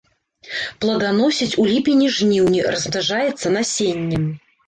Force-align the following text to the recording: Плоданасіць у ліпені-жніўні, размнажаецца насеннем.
Плоданасіць 0.83 1.57
у 1.63 1.65
ліпені-жніўні, 1.73 2.63
размнажаецца 2.73 3.47
насеннем. 3.59 4.27